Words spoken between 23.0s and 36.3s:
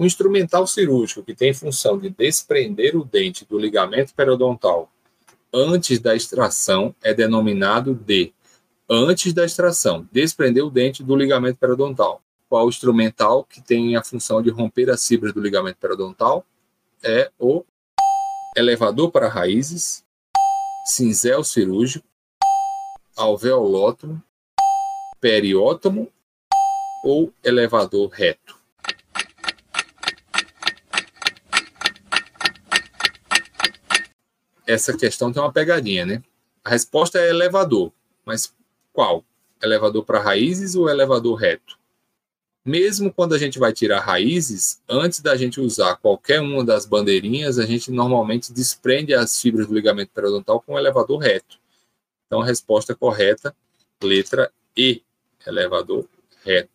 alveolótomo, periótomo ou elevador reto. Essa questão tem uma pegadinha, né?